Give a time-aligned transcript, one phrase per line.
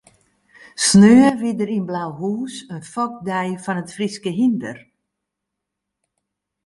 [0.85, 4.77] Sneon wie der yn Blauhûs in fokdei fan it Fryske hynder.